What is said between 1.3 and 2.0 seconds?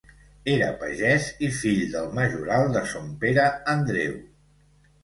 i fill